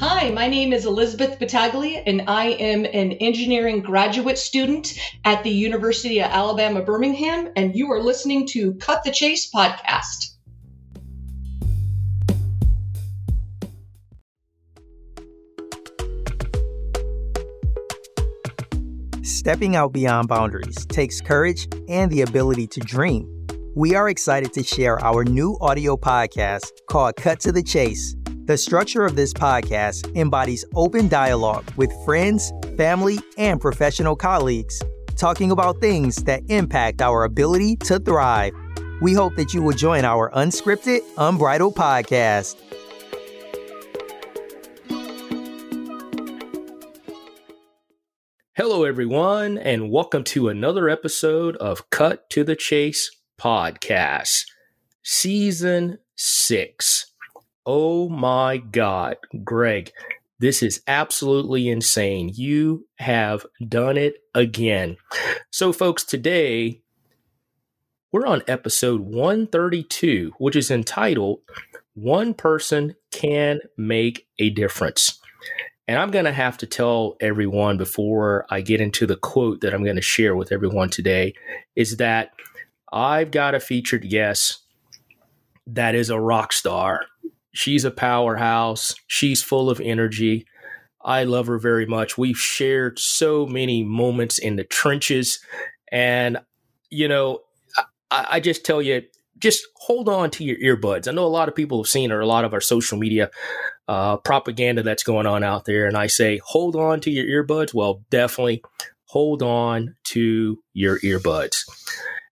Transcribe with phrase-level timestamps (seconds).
[0.00, 5.50] Hi, my name is Elizabeth Battaglia, and I am an engineering graduate student at the
[5.50, 10.36] University of Alabama Birmingham, and you are listening to Cut the Chase podcast.
[19.24, 23.34] Stepping out beyond boundaries takes courage and the ability to dream.
[23.74, 28.14] We are excited to share our new audio podcast called Cut to the Chase
[28.48, 34.80] the structure of this podcast embodies open dialogue with friends, family, and professional colleagues,
[35.16, 38.54] talking about things that impact our ability to thrive.
[39.02, 42.56] We hope that you will join our unscripted, unbridled podcast.
[48.56, 54.46] Hello, everyone, and welcome to another episode of Cut to the Chase podcast,
[55.02, 57.12] season six.
[57.70, 59.92] Oh my God, Greg,
[60.38, 62.30] this is absolutely insane.
[62.32, 64.96] You have done it again.
[65.50, 66.80] So, folks, today
[68.10, 71.40] we're on episode 132, which is entitled
[71.92, 75.20] One Person Can Make a Difference.
[75.86, 79.74] And I'm going to have to tell everyone before I get into the quote that
[79.74, 81.34] I'm going to share with everyone today
[81.76, 82.30] is that
[82.90, 84.60] I've got a featured guest
[85.66, 87.04] that is a rock star.
[87.58, 88.94] She's a powerhouse.
[89.08, 90.46] She's full of energy.
[91.04, 92.16] I love her very much.
[92.16, 95.40] We've shared so many moments in the trenches.
[95.90, 96.38] And,
[96.88, 97.40] you know,
[98.12, 99.02] I, I, just tell you,
[99.38, 101.08] just hold on to your earbuds.
[101.08, 103.28] I know a lot of people have seen her, a lot of our social media
[103.88, 105.86] uh, propaganda that's going on out there.
[105.86, 107.74] And I say, hold on to your earbuds.
[107.74, 108.62] Well, definitely
[109.06, 111.56] hold on to your earbuds.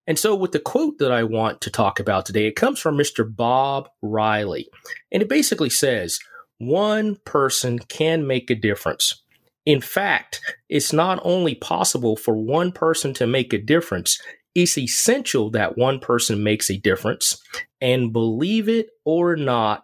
[0.06, 2.96] And so, with the quote that I want to talk about today, it comes from
[2.96, 3.24] Mr.
[3.28, 4.68] Bob Riley.
[5.10, 6.18] And it basically says,
[6.58, 9.22] one person can make a difference.
[9.64, 14.20] In fact, it's not only possible for one person to make a difference,
[14.54, 17.42] it's essential that one person makes a difference.
[17.80, 19.82] And believe it or not,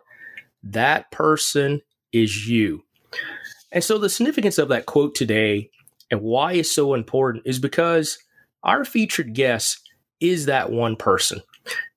[0.63, 1.83] that person
[2.13, 2.85] is you.
[3.73, 5.71] And so, the significance of that quote today
[6.11, 8.19] and why it's so important is because
[8.63, 9.82] our featured guest
[10.23, 11.43] is that one person.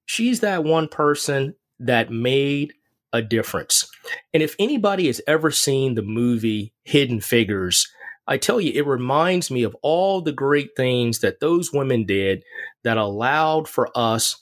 [0.05, 2.73] She's that one person that made
[3.13, 3.89] a difference.
[4.33, 7.87] And if anybody has ever seen the movie Hidden Figures,
[8.27, 12.43] I tell you, it reminds me of all the great things that those women did
[12.83, 14.41] that allowed for us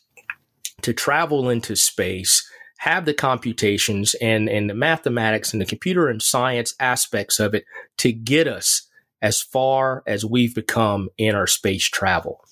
[0.82, 6.22] to travel into space, have the computations and, and the mathematics and the computer and
[6.22, 7.66] science aspects of it
[7.98, 8.90] to get us
[9.22, 12.44] as far as we've become in our space travel.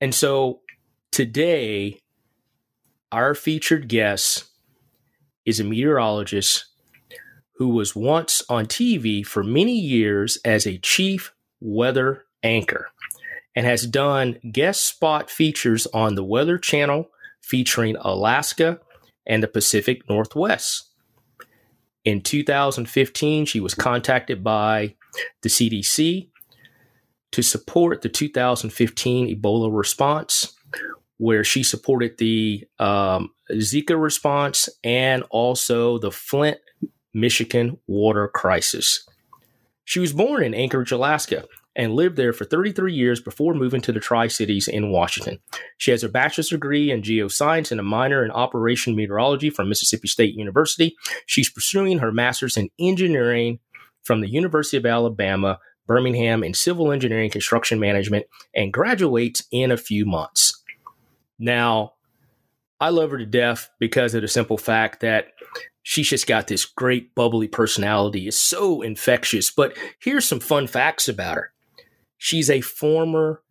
[0.00, 0.60] And so
[1.10, 2.00] today,
[3.10, 4.44] our featured guest
[5.44, 6.66] is a meteorologist
[7.54, 12.90] who was once on TV for many years as a chief weather anchor
[13.54, 17.08] and has done guest spot features on the Weather Channel
[17.40, 18.78] featuring Alaska
[19.26, 20.90] and the Pacific Northwest.
[22.04, 24.94] In 2015, she was contacted by
[25.42, 26.28] the CDC
[27.32, 30.56] to support the 2015 Ebola response,
[31.18, 36.58] where she supported the um, Zika response and also the Flint,
[37.14, 39.06] Michigan water crisis.
[39.84, 41.44] She was born in Anchorage, Alaska,
[41.76, 45.38] and lived there for 33 years before moving to the Tri Cities in Washington.
[45.76, 50.08] She has a bachelor's degree in geoscience and a minor in operation meteorology from Mississippi
[50.08, 50.96] State University.
[51.26, 53.60] She's pursuing her master's in engineering
[54.02, 59.76] from the University of Alabama Birmingham in civil engineering construction management and graduates in a
[59.76, 60.62] few months.
[61.38, 61.94] Now,
[62.80, 65.28] I love her to death because of the simple fact that
[65.82, 68.26] she's just got this great bubbly personality.
[68.26, 69.50] Is so infectious.
[69.50, 71.52] But here's some fun facts about her.
[72.18, 73.42] She's a former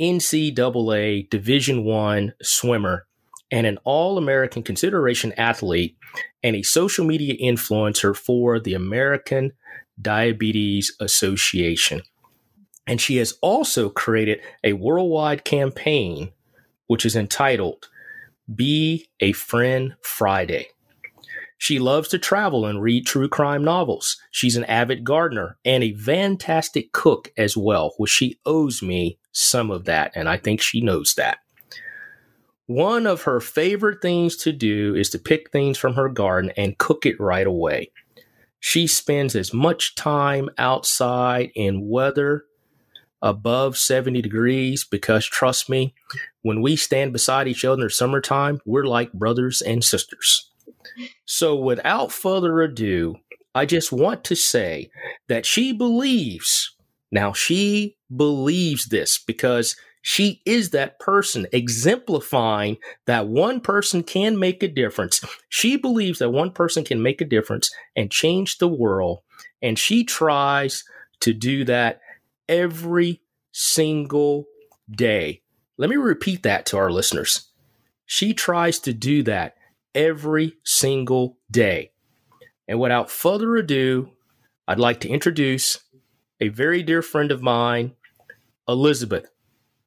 [0.00, 3.06] NCAA Division One swimmer
[3.50, 5.96] and an All-American consideration athlete
[6.42, 9.52] and a social media influencer for the American
[10.00, 12.02] Diabetes Association.
[12.86, 16.30] And she has also created a worldwide campaign
[16.86, 17.88] which is entitled
[18.54, 20.68] Be a Friend Friday.
[21.58, 24.20] She loves to travel and read true crime novels.
[24.30, 29.70] She's an avid gardener and a fantastic cook as well, which she owes me some
[29.70, 31.38] of that, and I think she knows that.
[32.66, 36.78] One of her favorite things to do is to pick things from her garden and
[36.78, 37.90] cook it right away.
[38.60, 42.44] She spends as much time outside in weather
[43.22, 45.94] above 70 degrees because trust me,
[46.42, 50.50] when we stand beside each other in summertime, we're like brothers and sisters.
[51.24, 53.16] So without further ado,
[53.54, 54.90] I just want to say
[55.28, 56.76] that she believes,
[57.10, 59.76] now she believes this because
[60.08, 62.76] she is that person exemplifying
[63.06, 65.20] that one person can make a difference.
[65.48, 69.22] She believes that one person can make a difference and change the world.
[69.60, 70.84] And she tries
[71.22, 72.02] to do that
[72.48, 73.20] every
[73.50, 74.46] single
[74.88, 75.42] day.
[75.76, 77.50] Let me repeat that to our listeners.
[78.04, 79.56] She tries to do that
[79.92, 81.90] every single day.
[82.68, 84.10] And without further ado,
[84.68, 85.80] I'd like to introduce
[86.40, 87.96] a very dear friend of mine,
[88.68, 89.30] Elizabeth.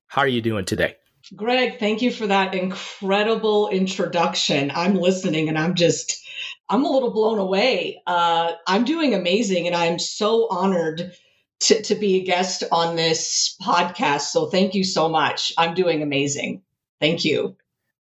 [0.09, 0.95] How are you doing today?
[1.35, 4.71] Greg, thank you for that incredible introduction.
[4.73, 6.19] I'm listening and I'm just,
[6.67, 8.01] I'm a little blown away.
[8.07, 11.13] Uh, I'm doing amazing and I'm so honored
[11.61, 14.21] to, to be a guest on this podcast.
[14.21, 15.53] So thank you so much.
[15.59, 16.63] I'm doing amazing.
[16.99, 17.55] Thank you.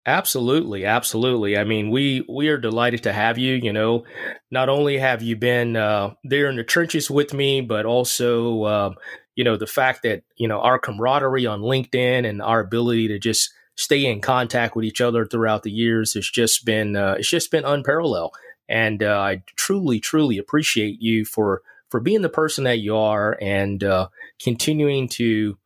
[0.06, 1.58] Absolutely, absolutely.
[1.58, 3.56] I mean, we we are delighted to have you.
[3.56, 4.04] You know,
[4.52, 8.92] not only have you been uh, there in the trenches with me, but also, uh,
[9.36, 13.20] you know, the fact that you know our camaraderie on LinkedIn and our ability to
[13.20, 17.30] just stay in contact with each other throughout the years has just been uh, it's
[17.30, 18.36] just been unparalleled.
[18.68, 23.38] And uh, I truly, truly appreciate you for for being the person that you are
[23.40, 24.08] and uh,
[24.42, 25.58] continuing to,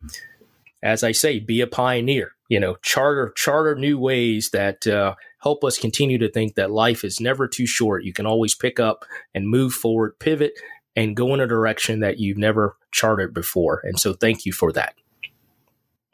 [0.83, 5.63] as I say, be a pioneer you know, charter charter new ways that uh, help
[5.63, 8.04] us continue to think that life is never too short.
[8.04, 10.54] You can always pick up and move forward, pivot,
[10.96, 13.82] and go in a direction that you've never charted before.
[13.84, 14.96] And so, thank you for that.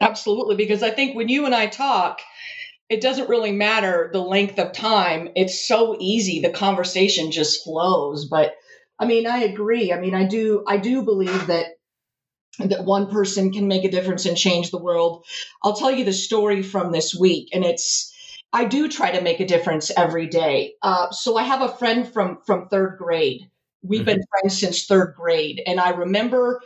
[0.00, 2.20] Absolutely, because I think when you and I talk,
[2.88, 5.30] it doesn't really matter the length of time.
[5.34, 8.26] It's so easy; the conversation just flows.
[8.26, 8.54] But
[8.98, 9.92] I mean, I agree.
[9.92, 10.64] I mean, I do.
[10.66, 11.66] I do believe that
[12.58, 15.24] that one person can make a difference and change the world.
[15.62, 18.12] I'll tell you the story from this week, and it's
[18.52, 20.74] I do try to make a difference every day.
[20.82, 23.50] Uh, so I have a friend from from third grade.
[23.86, 24.06] We've mm-hmm.
[24.06, 26.60] been friends since third grade, and I remember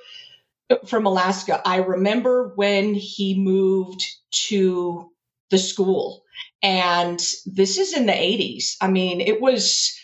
[0.87, 1.61] from Alaska.
[1.65, 4.05] I remember when he moved
[4.49, 5.11] to
[5.51, 6.25] the school,
[6.63, 8.77] and this is in the '80s.
[8.81, 9.99] I mean, it was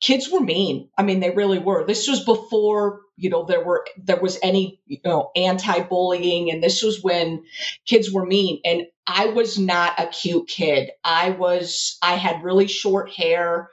[0.00, 0.88] kids were mean.
[0.96, 1.86] I mean, they really were.
[1.86, 6.82] This was before you know there were there was any you know anti-bullying and this
[6.82, 7.44] was when
[7.84, 12.68] kids were mean and i was not a cute kid i was i had really
[12.68, 13.68] short hair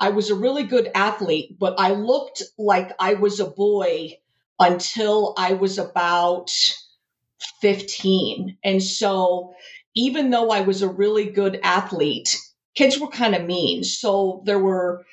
[0.00, 4.12] i was a really good athlete but i looked like i was a boy
[4.58, 6.50] until i was about
[7.60, 9.54] 15 and so
[9.94, 12.36] even though i was a really good athlete
[12.74, 15.04] kids were kind of mean so there were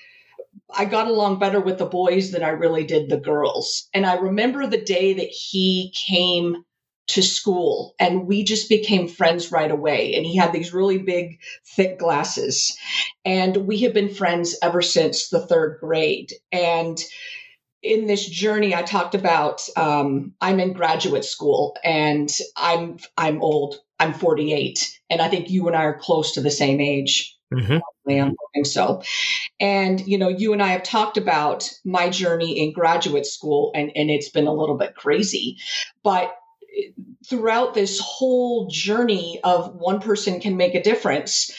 [0.75, 3.87] I got along better with the boys than I really did the girls.
[3.93, 6.63] And I remember the day that he came
[7.07, 10.15] to school and we just became friends right away.
[10.15, 12.77] And he had these really big, thick glasses.
[13.23, 16.33] And we have been friends ever since the third grade.
[16.51, 17.01] And
[17.81, 23.79] in this journey, I talked about um, I'm in graduate school and I'm I'm old.
[23.99, 27.35] I'm 48, and I think you and I are close to the same age.
[27.51, 27.79] Mm-hmm.
[28.09, 29.01] I'm hoping so.
[29.59, 33.91] And, you know, you and I have talked about my journey in graduate school, and,
[33.95, 35.57] and it's been a little bit crazy.
[36.03, 36.33] But
[37.27, 41.51] throughout this whole journey of one person can make a difference,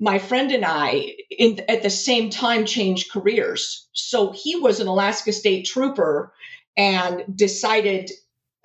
[0.00, 3.88] my friend and I, in, at the same time, changed careers.
[3.92, 6.32] So he was an Alaska State Trooper
[6.76, 8.10] and decided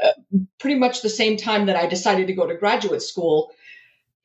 [0.03, 0.11] uh,
[0.59, 3.51] pretty much the same time that I decided to go to graduate school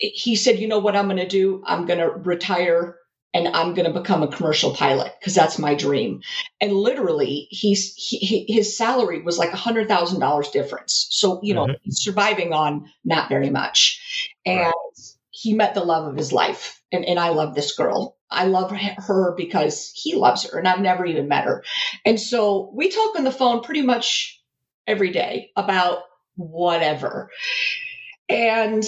[0.02, 1.62] he said, you know what I'm going to do?
[1.64, 2.96] I'm going to retire
[3.34, 6.20] and I'm going to become a commercial pilot because that's my dream.
[6.60, 11.06] And literally, he's he, his salary was like a hundred thousand dollars difference.
[11.10, 11.90] So you know, mm-hmm.
[11.90, 14.72] surviving on not very much, and right.
[15.30, 16.80] he met the love of his life.
[16.92, 18.16] And and I love this girl.
[18.30, 21.64] I love her because he loves her, and I've never even met her.
[22.04, 24.42] And so we talk on the phone pretty much
[24.86, 26.00] every day about
[26.36, 27.30] whatever.
[28.28, 28.84] And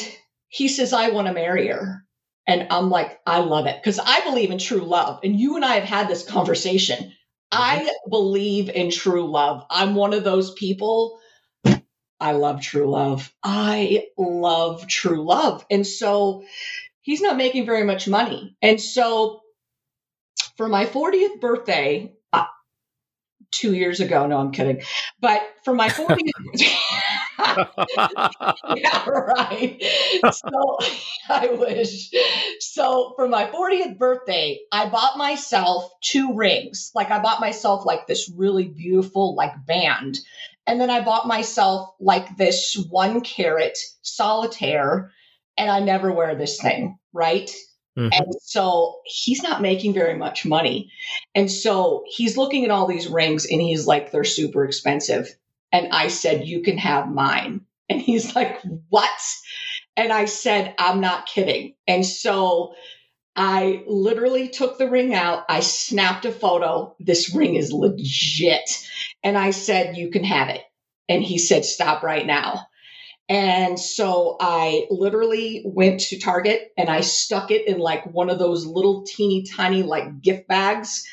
[0.49, 2.04] he says, I want to marry her.
[2.47, 5.21] And I'm like, I love it because I believe in true love.
[5.25, 7.13] And you and I have had this conversation.
[7.51, 8.11] I mm-hmm.
[8.11, 9.65] believe in true love.
[9.71, 11.21] I'm one of those people.
[12.21, 13.33] I love true love.
[13.43, 15.65] I love true love.
[15.71, 16.45] And so
[17.03, 18.57] he's not making very much money.
[18.63, 19.41] And so
[20.57, 22.45] for my 40th birthday, uh,
[23.51, 24.83] two years ago, no, I'm kidding.
[25.21, 26.19] But for my 40th,
[28.77, 29.83] yeah, right.
[30.33, 30.79] So
[31.29, 32.11] I wish.
[32.61, 36.91] So for my 40th birthday, I bought myself two rings.
[36.95, 40.19] Like I bought myself like this really beautiful like band.
[40.67, 45.13] And then I bought myself like this one carat solitaire
[45.57, 47.51] and I never wear this thing, right?
[47.99, 48.09] Mm-hmm.
[48.13, 50.91] And so he's not making very much money.
[51.35, 55.29] And so he's looking at all these rings and he's like, they're super expensive.
[55.75, 57.63] And I said, you can have mine.
[57.91, 59.11] And he's like, what?
[59.97, 61.75] And I said, I'm not kidding.
[61.87, 62.75] And so
[63.37, 65.45] I literally took the ring out.
[65.49, 66.97] I snapped a photo.
[67.01, 68.89] This ring is legit.
[69.25, 70.63] And I said, you can have it.
[71.09, 72.67] And he said, stop right now.
[73.29, 78.39] And so I literally went to Target and I stuck it in like one of
[78.39, 81.05] those little teeny tiny like gift bags.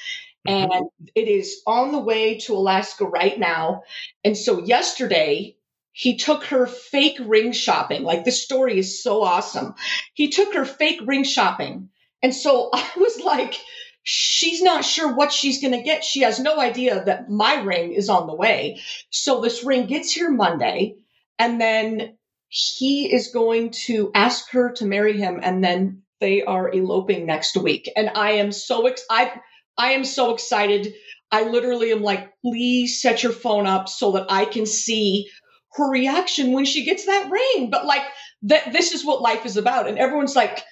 [0.47, 0.71] Mm-hmm.
[0.71, 3.83] And it is on the way to Alaska right now.
[4.23, 5.57] And so yesterday,
[5.91, 8.03] he took her fake ring shopping.
[8.03, 9.75] Like the story is so awesome.
[10.13, 11.89] He took her fake ring shopping.
[12.23, 13.55] And so I was like,
[14.03, 16.03] she's not sure what she's going to get.
[16.03, 18.79] She has no idea that my ring is on the way.
[19.09, 20.95] So this ring gets here Monday.
[21.37, 22.17] And then
[22.47, 25.39] he is going to ask her to marry him.
[25.41, 27.89] And then they are eloping next week.
[27.95, 29.39] And I am so excited.
[29.77, 30.93] I am so excited.
[31.31, 35.29] I literally am like, please set your phone up so that I can see
[35.73, 37.69] her reaction when she gets that ring.
[37.69, 38.03] But like
[38.43, 39.87] that this is what life is about.
[39.87, 40.63] And everyone's like,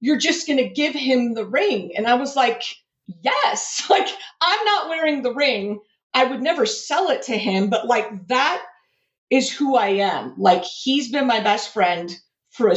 [0.00, 1.92] you're just gonna give him the ring.
[1.96, 2.62] And I was like,
[3.06, 4.08] yes, like
[4.40, 5.80] I'm not wearing the ring.
[6.14, 8.62] I would never sell it to him, but like that
[9.30, 10.34] is who I am.
[10.38, 12.10] Like he's been my best friend
[12.50, 12.76] for a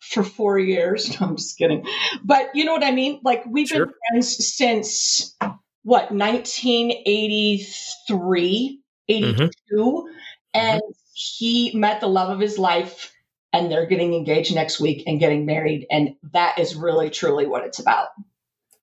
[0.00, 1.10] for four years.
[1.20, 1.84] No, I'm just kidding.
[2.24, 3.20] But you know what I mean?
[3.22, 3.86] Like we've sure.
[3.86, 5.36] been friends since
[5.82, 10.06] what 1983, 82, mm-hmm.
[10.54, 10.90] and mm-hmm.
[11.12, 13.12] he met the love of his life
[13.52, 17.64] and they're getting engaged next week and getting married and that is really truly what
[17.64, 18.08] it's about.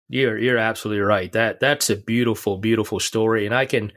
[0.09, 1.29] You're you're absolutely right.
[1.33, 3.91] That that's a beautiful, beautiful story, and I can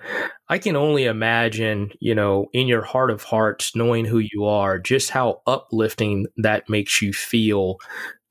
[0.48, 4.80] I can only imagine, you know, in your heart of hearts, knowing who you are,
[4.80, 7.78] just how uplifting that makes you feel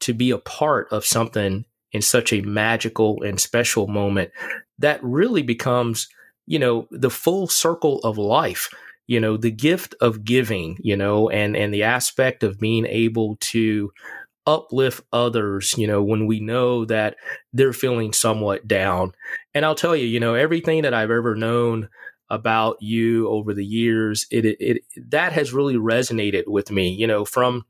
[0.02, 4.32] to be a part of something in such a magical and special moment
[4.78, 6.08] that really becomes,
[6.48, 8.70] you know, the full circle of life.
[9.08, 13.38] You know, the gift of giving, you know, and and the aspect of being able
[13.42, 13.92] to
[14.50, 17.16] uplift others, you know, when we know that
[17.54, 19.14] they're feeling somewhat down.
[19.54, 21.88] And I'll tell you, you know, everything that I've ever known
[22.32, 27.06] about you over the years, it, it, it that has really resonated with me, you
[27.06, 27.66] know, from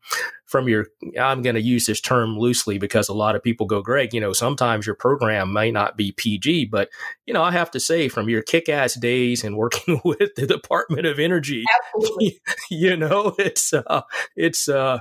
[0.46, 0.88] from your
[1.20, 4.20] I'm going to use this term loosely because a lot of people go, Greg, you
[4.20, 6.90] know, sometimes your program might not be PG, but
[7.26, 11.06] you know, I have to say from your kick-ass days and working with the Department
[11.06, 12.40] of Energy, Absolutely.
[12.72, 14.02] you know, it's uh
[14.36, 15.00] it's uh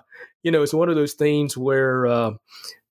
[0.48, 2.30] you know, it's one of those things where, uh,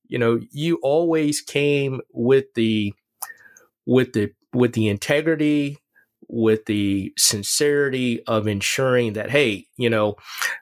[0.08, 2.94] you know, you always came with the,
[3.88, 5.80] with the, with the integrity,
[6.28, 10.18] with the sincerity of ensuring that, hey, you know,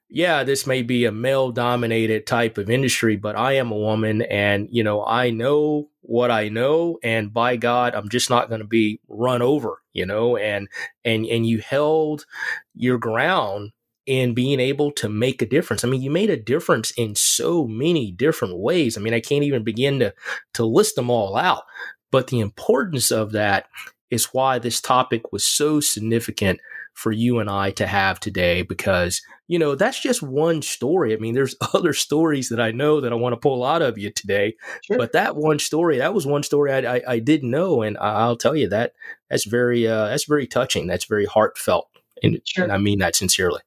[0.08, 4.22] yeah, this may be a male dominated type of industry, but I am a woman
[4.22, 6.98] and, you know, I know what I know.
[7.04, 10.70] And by God, I'm just not going to be run over, you know, and,
[11.04, 12.26] and, and you held
[12.74, 13.74] your ground
[14.06, 15.84] in being able to make a difference.
[15.84, 18.98] I mean, you made a difference in so many different ways.
[18.98, 20.14] I mean, I can't even begin to
[20.54, 21.64] to list them all out.
[22.12, 23.66] But the importance of that
[24.12, 26.60] is why this topic was so significant
[26.94, 31.14] for you and I to have today because, you know, that's just one story.
[31.14, 33.98] I mean, there's other stories that I know that I want to pull out of
[33.98, 34.98] you today, sure.
[34.98, 37.82] but that one story, that was one story I, I, I didn't know.
[37.82, 38.94] And I'll tell you that
[39.30, 40.88] that's very, uh, that's very touching.
[40.88, 41.90] That's very heartfelt.
[42.24, 42.64] And, sure.
[42.64, 43.62] and I mean that sincerely.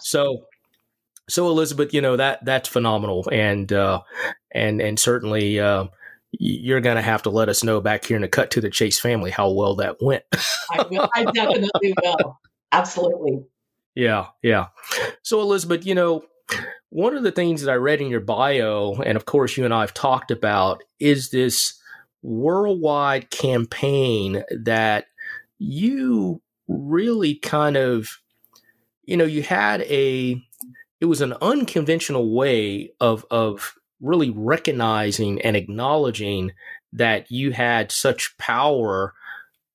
[0.00, 0.46] So,
[1.28, 4.02] so Elizabeth, you know that that's phenomenal, and uh,
[4.52, 5.86] and and certainly uh,
[6.32, 8.70] you're going to have to let us know back here in the cut to the
[8.70, 10.24] chase family how well that went.
[10.70, 12.38] I, will, I definitely will.
[12.72, 13.44] Absolutely.
[13.94, 14.66] Yeah, yeah.
[15.22, 16.24] So Elizabeth, you know,
[16.90, 19.72] one of the things that I read in your bio, and of course you and
[19.72, 21.80] I have talked about, is this
[22.22, 25.06] worldwide campaign that
[25.58, 28.18] you really kind of
[29.06, 30.42] you know, you had a
[31.00, 36.52] it was an unconventional way of of really recognizing and acknowledging
[36.92, 39.14] that you had such power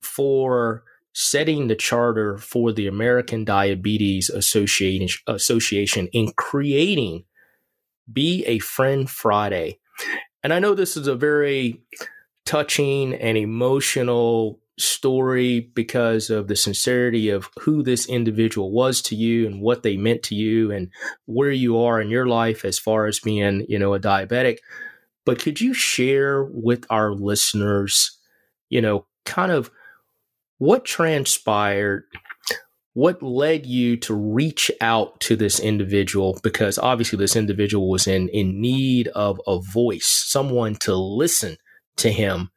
[0.02, 0.84] for
[1.14, 7.24] setting the charter for the American Diabetes Association Association in creating
[8.12, 9.80] Be a Friend Friday.
[10.44, 11.82] And I know this is a very
[12.46, 19.46] touching and emotional story because of the sincerity of who this individual was to you
[19.48, 20.90] and what they meant to you and
[21.26, 24.58] where you are in your life as far as being, you know, a diabetic.
[25.26, 28.18] But could you share with our listeners,
[28.70, 29.72] you know, kind of
[30.58, 32.04] what transpired
[32.94, 38.28] what led you to reach out to this individual because obviously this individual was in
[38.30, 41.56] in need of a voice someone to listen
[41.96, 42.52] to him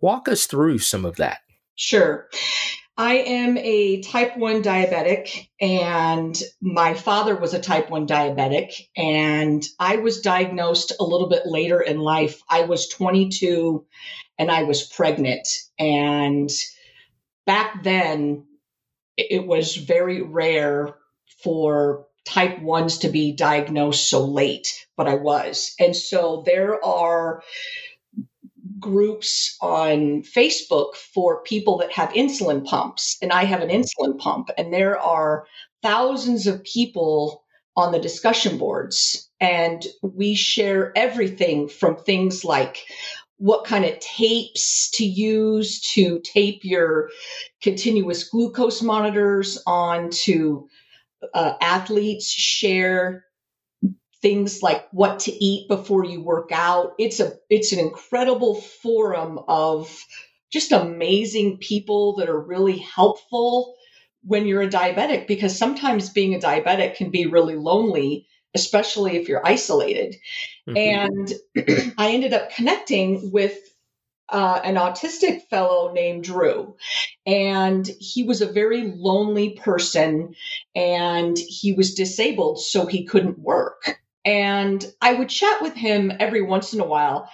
[0.00, 1.38] walk us through some of that.
[1.74, 2.28] Sure.
[2.96, 9.64] I am a type 1 diabetic and my father was a type 1 diabetic and
[9.78, 12.42] i was diagnosed a little bit later in life.
[12.50, 13.86] I was 22
[14.36, 15.46] and i was pregnant
[15.78, 16.50] and
[17.46, 18.46] back then
[19.16, 20.94] it was very rare
[21.42, 25.74] for type 1s to be diagnosed so late, but I was.
[25.80, 27.42] And so there are
[28.78, 34.50] groups on Facebook for people that have insulin pumps, and I have an insulin pump,
[34.56, 35.46] and there are
[35.82, 37.44] thousands of people
[37.76, 42.84] on the discussion boards, and we share everything from things like
[43.36, 47.08] what kind of tapes to use to tape your
[47.62, 50.66] continuous glucose monitors onto
[51.34, 53.24] uh, athletes share
[54.20, 59.38] things like what to eat before you work out it's a it's an incredible forum
[59.48, 60.04] of
[60.50, 63.74] just amazing people that are really helpful
[64.22, 69.28] when you're a diabetic because sometimes being a diabetic can be really lonely especially if
[69.28, 70.16] you're isolated.
[70.68, 71.32] Mm-hmm.
[71.56, 73.56] And I ended up connecting with
[74.28, 76.76] uh, an autistic fellow named Drew.
[77.26, 80.34] And he was a very lonely person
[80.74, 83.98] and he was disabled, so he couldn't work.
[84.28, 87.30] And I would chat with him every once in a while.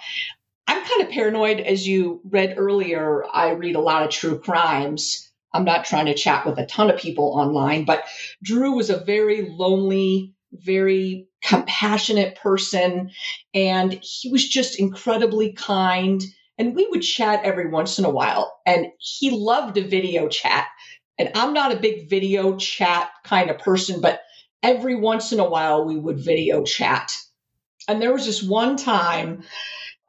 [0.65, 3.25] I'm kind of paranoid, as you read earlier.
[3.33, 5.29] I read a lot of true crimes.
[5.51, 8.05] I'm not trying to chat with a ton of people online, but
[8.41, 13.11] Drew was a very lonely, very compassionate person.
[13.53, 16.23] And he was just incredibly kind.
[16.57, 18.57] And we would chat every once in a while.
[18.65, 20.67] And he loved a video chat.
[21.19, 24.21] And I'm not a big video chat kind of person, but
[24.65, 27.15] every once in a while we would video chat.
[27.87, 29.43] And there was this one time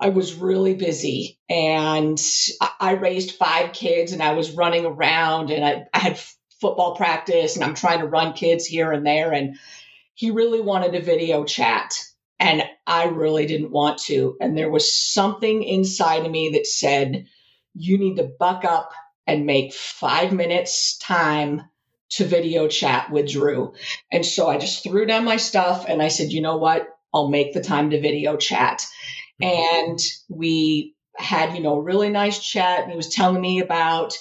[0.01, 2.19] I was really busy and
[2.81, 6.19] I raised five kids and I was running around and I, I had
[6.59, 9.31] football practice and I'm trying to run kids here and there.
[9.31, 9.59] And
[10.15, 12.03] he really wanted a video chat
[12.41, 14.39] and I really didn't want to.
[14.41, 17.27] And there was something inside of me that said,
[17.75, 18.93] you need to buck up
[19.27, 21.63] and make five minutes time
[22.11, 23.75] to video chat with Drew.
[24.13, 26.89] And so I just threw down my stuff and I said, you know what?
[27.13, 28.85] I'll make the time to video chat.
[29.41, 34.17] And we had, you know, a really nice chat and he was telling me about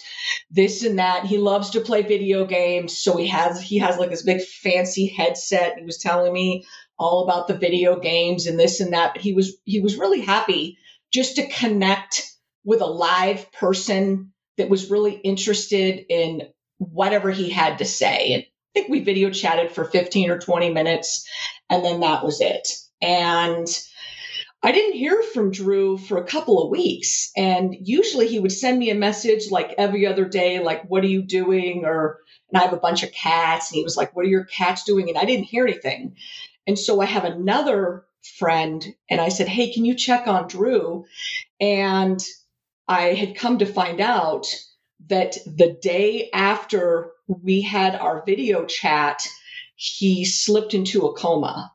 [0.50, 1.26] this and that.
[1.26, 2.98] He loves to play video games.
[2.98, 5.78] So he has he has like this big fancy headset.
[5.78, 6.66] He was telling me
[6.98, 9.14] all about the video games and this and that.
[9.14, 10.78] But he was he was really happy
[11.14, 12.30] just to connect
[12.64, 16.44] with a live person that was really interested in
[16.78, 18.34] whatever he had to say.
[18.34, 21.28] And I think we video chatted for 15 or 20 minutes
[21.70, 22.68] and then that was it.
[23.02, 23.68] And
[24.64, 27.32] I didn't hear from Drew for a couple of weeks.
[27.38, 31.08] And usually he would send me a message like every other day, like, what are
[31.08, 31.84] you doing?
[31.86, 33.70] Or, and I have a bunch of cats.
[33.70, 35.10] And he was like, what are your cats doing?
[35.10, 36.16] And I didn't hear anything.
[36.66, 38.06] And so I have another
[38.40, 41.06] friend and I said, hey, can you check on Drew?
[41.60, 42.20] And
[42.88, 44.48] I had come to find out
[45.10, 49.28] that the day after we had our video chat,
[49.76, 51.72] he slipped into a coma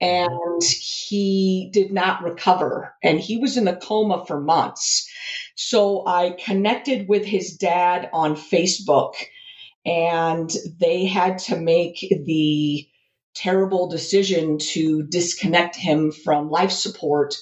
[0.00, 5.08] and he did not recover and he was in a coma for months.
[5.56, 9.14] So I connected with his dad on Facebook
[9.86, 12.86] and they had to make the
[13.34, 17.34] terrible decision to disconnect him from life support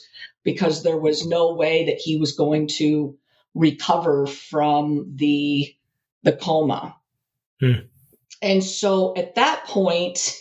[0.45, 3.17] because there was no way that he was going to
[3.55, 5.75] recover from the
[6.23, 6.97] the coma.
[7.61, 7.87] Hmm.
[8.41, 10.41] And so at that point,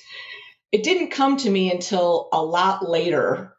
[0.72, 3.56] it didn't come to me until a lot later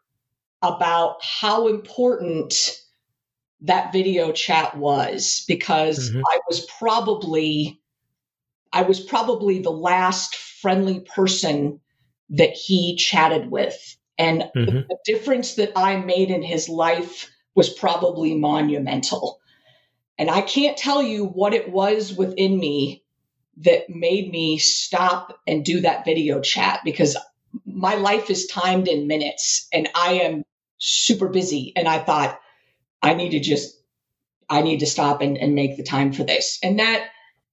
[0.62, 2.78] about how important
[3.62, 6.20] that video chat was because mm-hmm.
[6.20, 7.80] I was probably
[8.72, 11.80] I was probably the last friendly person
[12.30, 14.78] that he chatted with and mm-hmm.
[14.88, 19.40] the difference that I made in his life was probably monumental.
[20.22, 23.02] And I can't tell you what it was within me
[23.56, 27.16] that made me stop and do that video chat because
[27.66, 30.44] my life is timed in minutes and I am
[30.78, 31.72] super busy.
[31.74, 32.38] And I thought,
[33.02, 33.76] I need to just,
[34.48, 36.60] I need to stop and, and make the time for this.
[36.62, 37.04] And that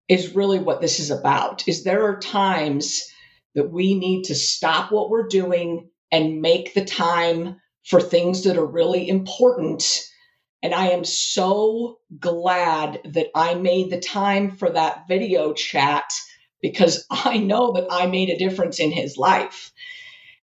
[0.08, 3.12] is really what this is about is there are times
[3.56, 8.60] that we need to stop what we're doing and make the time for things that
[8.60, 10.06] are really important
[10.62, 16.12] and I am so glad that I made the time for that video chat
[16.62, 19.72] because I know that I made a difference in his life.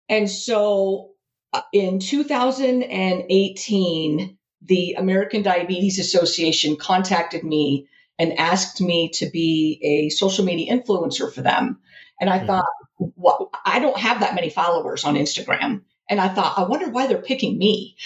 [0.08, 1.10] And so
[1.52, 10.08] uh, in 2018, the American Diabetes Association contacted me and asked me to be a
[10.08, 11.80] social media influencer for them.
[12.20, 12.46] And I mm-hmm.
[12.46, 12.64] thought,
[12.98, 15.82] well, I don't have that many followers on Instagram.
[16.08, 17.96] And I thought, I wonder why they're picking me.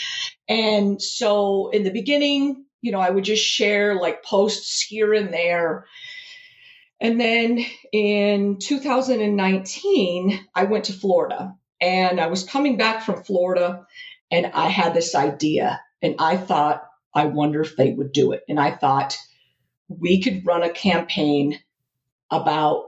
[0.50, 5.32] And so in the beginning, you know, I would just share like posts here and
[5.32, 5.86] there.
[7.00, 13.86] And then in 2019, I went to Florida and I was coming back from Florida
[14.30, 16.82] and I had this idea and I thought,
[17.14, 18.42] I wonder if they would do it.
[18.48, 19.16] And I thought
[19.88, 21.60] we could run a campaign
[22.28, 22.86] about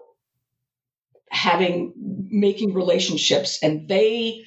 [1.31, 1.93] having
[2.29, 4.43] making relationships and they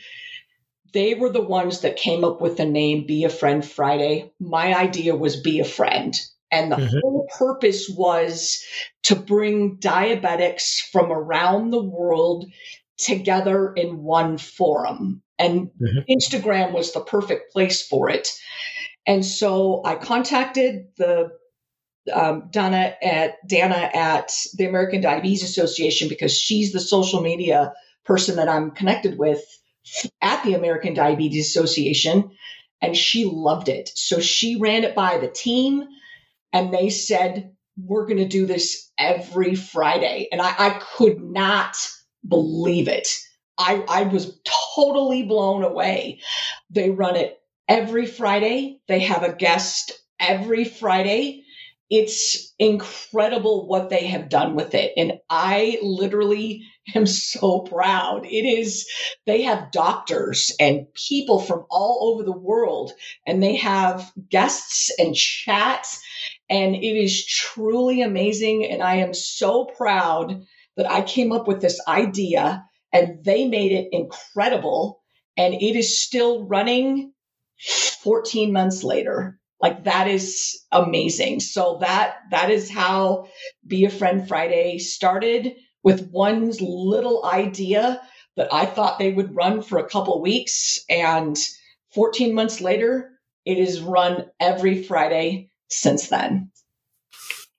[0.93, 4.31] they were the ones that came up with the name Be a Friend Friday.
[4.39, 6.15] My idea was Be a Friend.
[6.51, 6.99] And the mm-hmm.
[7.01, 8.63] whole purpose was
[9.03, 12.45] to bring diabetics from around the world
[12.97, 15.21] together in one forum.
[15.37, 16.09] And mm-hmm.
[16.09, 18.31] Instagram was the perfect place for it.
[19.05, 21.31] And so I contacted the
[22.13, 27.73] um, Donna at Dana at the American Diabetes Association because she's the social media
[28.05, 29.43] person that I'm connected with
[30.21, 32.31] at the American Diabetes Association,
[32.81, 33.91] and she loved it.
[33.95, 35.85] So she ran it by the team,
[36.53, 40.27] and they said, We're going to do this every Friday.
[40.31, 41.77] And I, I could not
[42.27, 43.09] believe it.
[43.57, 44.39] I, I was
[44.75, 46.19] totally blown away.
[46.69, 51.44] They run it every Friday, they have a guest every Friday.
[51.89, 54.93] It's incredible what they have done with it.
[54.97, 56.63] And I literally
[56.95, 58.25] am so proud.
[58.25, 58.87] It is,
[59.25, 62.91] they have doctors and people from all over the world,
[63.25, 66.01] and they have guests and chats,
[66.49, 68.65] and it is truly amazing.
[68.65, 70.43] And I am so proud
[70.77, 75.01] that I came up with this idea and they made it incredible.
[75.37, 77.13] And it is still running
[77.59, 79.39] 14 months later.
[79.61, 81.39] Like that is amazing.
[81.39, 83.27] So that that is how
[83.65, 88.01] Be a Friend Friday started with one little idea
[88.35, 90.79] that I thought they would run for a couple weeks.
[90.89, 91.37] And
[91.93, 93.11] 14 months later,
[93.45, 96.51] it is run every Friday since then.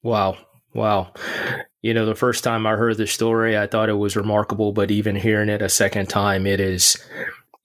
[0.02, 0.36] Wow.
[0.74, 1.14] Wow.
[1.80, 4.90] You know, the first time I heard the story, I thought it was remarkable, but
[4.90, 6.96] even hearing it a second time, it is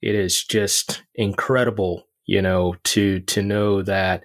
[0.00, 4.24] it is just incredible, you know, to to know that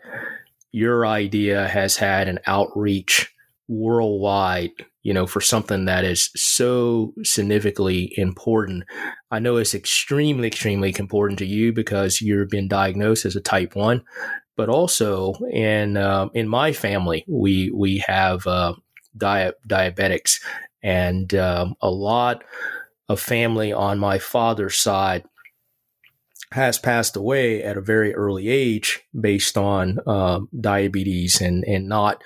[0.71, 3.33] your idea has had an outreach
[3.67, 4.71] worldwide
[5.07, 8.83] you know, for something that is so significantly important.
[9.31, 13.73] I know it's extremely, extremely important to you because you've been diagnosed as a type
[13.73, 14.03] one,
[14.57, 18.73] but also in uh, in my family, we we have uh,
[19.15, 20.41] di- diabetics,
[20.83, 22.43] and um, a lot
[23.07, 25.23] of family on my father's side
[26.53, 32.23] has passed away at a very early age based on uh, diabetes and and not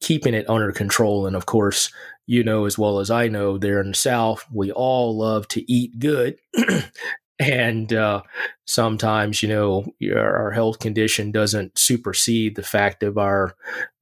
[0.00, 1.26] keeping it under control.
[1.26, 1.92] And of course,
[2.26, 5.72] you know as well as I know, there in the South, we all love to
[5.72, 6.38] eat good.
[7.40, 8.22] and uh,
[8.66, 13.54] sometimes, you know, your, our health condition doesn't supersede the fact of our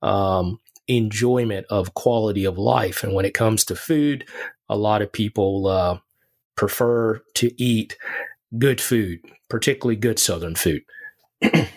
[0.02, 3.04] um, enjoyment of quality of life.
[3.04, 4.26] And when it comes to food,
[4.68, 5.98] a lot of people uh,
[6.56, 7.96] prefer to eat
[8.56, 10.82] good food, particularly good Southern food.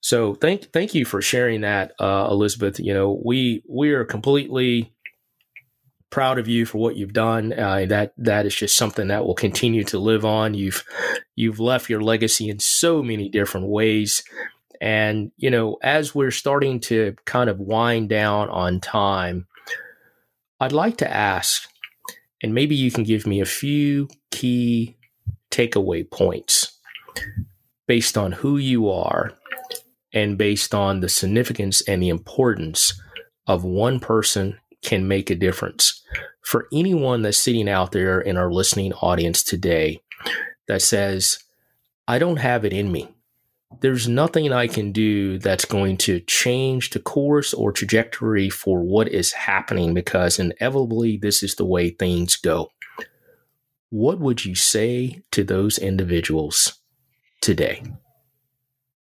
[0.00, 2.80] so thank thank you for sharing that, uh, Elizabeth.
[2.80, 4.92] You know, we we are completely
[6.10, 7.52] proud of you for what you've done.
[7.52, 10.54] Uh, that that is just something that will continue to live on.
[10.54, 10.84] You've
[11.36, 14.22] you've left your legacy in so many different ways.
[14.80, 19.46] And you know, as we're starting to kind of wind down on time,
[20.60, 21.68] I'd like to ask,
[22.42, 24.97] and maybe you can give me a few key
[25.50, 26.78] takeaway points
[27.86, 29.32] based on who you are
[30.12, 33.00] and based on the significance and the importance
[33.46, 36.02] of one person can make a difference.
[36.42, 40.00] For anyone that's sitting out there in our listening audience today
[40.66, 41.38] that says,
[42.06, 43.08] I don't have it in me.
[43.80, 49.08] There's nothing I can do that's going to change the course or trajectory for what
[49.08, 52.70] is happening because inevitably this is the way things go.
[53.90, 56.78] What would you say to those individuals
[57.40, 57.82] today?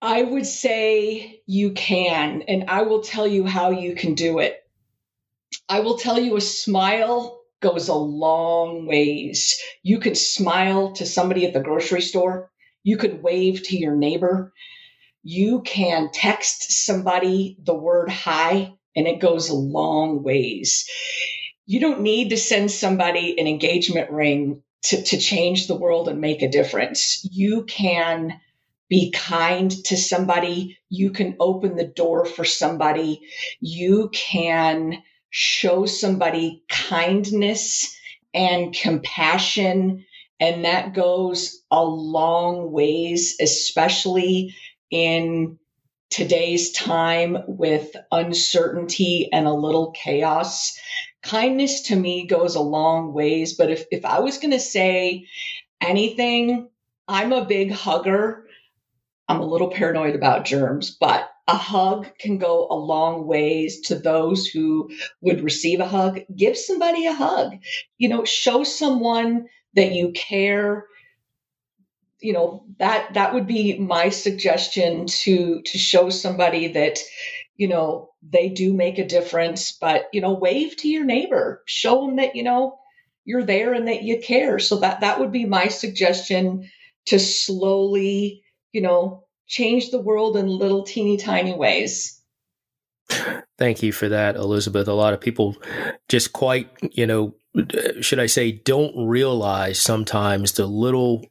[0.02, 4.60] I would say you can, and I will tell you how you can do it.
[5.70, 9.58] I will tell you a smile goes a long ways.
[9.84, 12.52] You could smile to somebody at the grocery store.
[12.84, 14.52] You could wave to your neighbor.
[15.24, 20.86] You can text somebody the word hi, and it goes a long ways.
[21.66, 26.22] you don't need to send somebody an engagement ring to, to change the world and
[26.22, 27.28] make a difference.
[27.32, 28.40] You can
[28.90, 30.78] be kind to somebody.
[30.90, 33.22] You can open the door for somebody.
[33.60, 37.98] You can show somebody kindness
[38.34, 40.06] and compassion.
[40.40, 44.56] And that goes a long ways, especially
[44.92, 45.58] in
[46.10, 50.78] today's time with uncertainty and a little chaos.
[51.24, 53.54] Kindness to me goes a long ways.
[53.54, 55.28] But if, if I was going to say
[55.82, 56.70] anything,
[57.08, 58.48] I'm a big hugger.
[59.28, 63.96] I'm a little paranoid about germs, but a hug can go a long ways to
[63.96, 64.90] those who
[65.22, 66.22] would receive a hug.
[66.36, 67.54] Give somebody a hug.
[67.98, 70.86] You know, show someone that you care
[72.24, 77.00] you know that that would be my suggestion to to show somebody that
[77.58, 82.06] you know they do make a difference but you know wave to your neighbor show
[82.06, 82.78] them that you know
[83.26, 86.70] you're there and that you care so that that would be my suggestion
[87.06, 92.22] to slowly you know change the world in little teeny tiny ways
[93.58, 94.88] Thank you for that, Elizabeth.
[94.88, 95.56] A lot of people
[96.10, 97.36] just quite, you know,
[98.02, 101.26] should I say, don't realize sometimes the little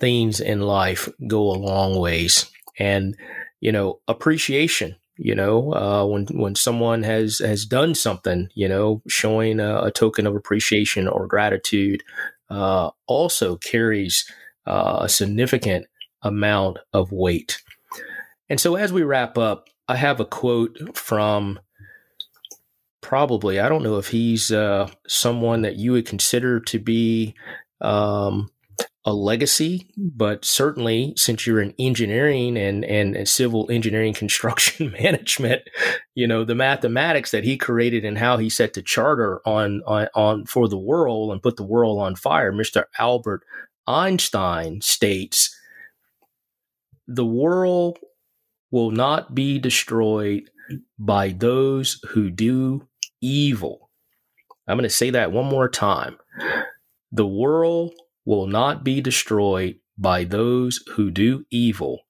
[0.00, 2.50] things in life go a long ways.
[2.78, 3.16] And,
[3.60, 9.02] you know, appreciation, you know, uh, when, when someone has, has done something, you know,
[9.08, 12.02] showing a, a token of appreciation or gratitude,
[12.50, 14.24] uh, also carries
[14.66, 15.86] uh, a significant
[16.22, 17.62] amount of weight.
[18.48, 21.60] And so as we wrap up, I have a quote from
[23.00, 27.34] probably, I don't know if he's uh, someone that you would consider to be
[27.80, 28.50] um,
[29.04, 35.62] a legacy, but certainly since you're in engineering and, and, and, civil engineering construction management,
[36.14, 40.08] you know, the mathematics that he created and how he set the charter on, on,
[40.14, 42.84] on for the world and put the world on fire, Mr.
[42.98, 43.42] Albert
[43.86, 45.54] Einstein states,
[47.06, 47.98] the world
[48.70, 50.50] will not be destroyed
[50.98, 52.88] by those who do
[53.20, 53.90] evil.
[54.66, 56.16] I'm going to say that one more time.
[57.12, 57.92] The world
[58.24, 62.00] will not be destroyed by those who do evil,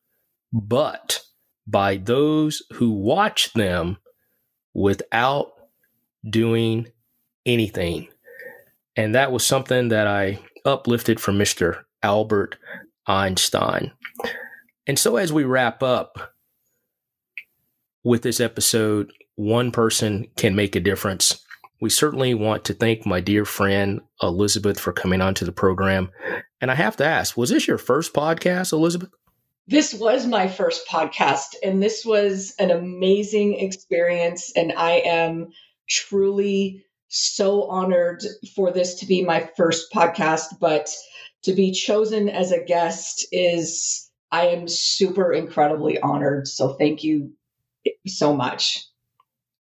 [0.52, 1.20] but
[1.66, 3.98] by those who watch them
[4.72, 5.52] without
[6.28, 6.88] doing
[7.44, 8.08] anything.
[8.96, 11.84] And that was something that I uplifted from Mr.
[12.02, 12.56] Albert
[13.06, 13.92] Einstein.
[14.86, 16.34] And so, as we wrap up
[18.02, 21.43] with this episode, one person can make a difference
[21.80, 26.10] we certainly want to thank my dear friend Elizabeth for coming onto the program.
[26.60, 29.10] And I have to ask, was this your first podcast, Elizabeth?
[29.66, 34.52] This was my first podcast, and this was an amazing experience.
[34.54, 35.48] And I am
[35.88, 38.22] truly so honored
[38.54, 40.90] for this to be my first podcast, but
[41.44, 46.48] to be chosen as a guest is, I am super incredibly honored.
[46.48, 47.32] So thank you
[48.06, 48.84] so much.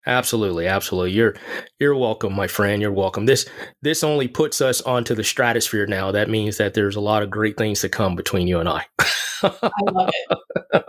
[0.07, 1.13] Absolutely, absolutely.
[1.13, 1.35] You're
[1.79, 2.81] you're welcome, my friend.
[2.81, 3.27] You're welcome.
[3.27, 3.47] This
[3.83, 6.13] this only puts us onto the stratosphere now.
[6.13, 8.87] That means that there's a lot of great things to come between you and I.
[9.43, 10.11] I love
[10.73, 10.85] it.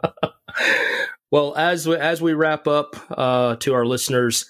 [1.31, 4.45] well, as we, as we wrap up uh, to our listeners,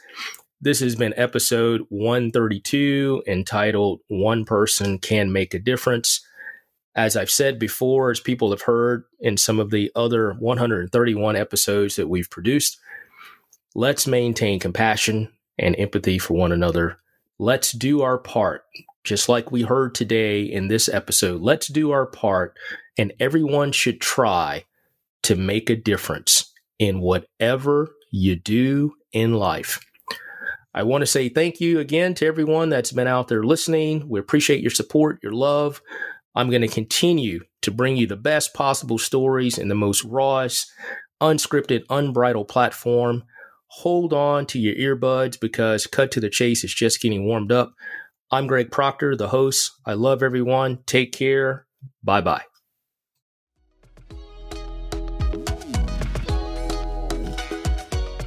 [0.62, 6.22] this has been episode 132 entitled "One Person Can Make a Difference."
[6.96, 11.96] As I've said before, as people have heard in some of the other 131 episodes
[11.96, 12.78] that we've produced
[13.76, 15.30] Let's maintain compassion
[15.60, 16.98] and empathy for one another.
[17.38, 18.64] Let's do our part.
[19.04, 22.58] Just like we heard today in this episode, let's do our part,
[22.98, 24.66] and everyone should try
[25.24, 29.80] to make a difference in whatever you do in life.
[30.74, 34.10] I want to say thank you again to everyone that's been out there listening.
[34.10, 35.82] We appreciate your support, your love.
[36.36, 40.72] I'm going to continue to bring you the best possible stories in the most rawest,
[41.22, 43.24] unscripted, unbridled platform
[43.70, 47.74] hold on to your earbuds because Cut to the Chase is just getting warmed up.
[48.32, 49.72] I'm Greg Proctor, the host.
[49.86, 50.80] I love everyone.
[50.86, 51.66] Take care.
[52.04, 52.44] Bye bye.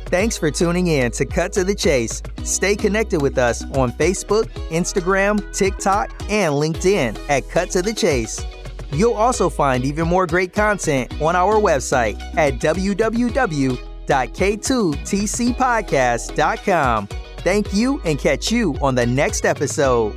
[0.06, 2.22] Thanks for tuning in to Cut to the Chase.
[2.44, 8.44] Stay connected with us on Facebook, Instagram, TikTok, and LinkedIn at Cut to the Chase.
[8.92, 17.06] You'll also find even more great content on our website at www www.k2tcpodcast.com.
[17.38, 20.14] Thank you and catch you on the next episode.